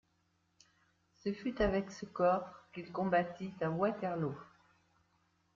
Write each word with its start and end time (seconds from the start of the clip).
Ce 1.13 1.31
fut 1.31 1.61
avec 1.61 1.91
ce 1.91 2.07
corps 2.07 2.49
qu'il 2.73 2.91
combattit 2.91 3.53
à 3.61 3.69
Waterloo. 3.69 4.33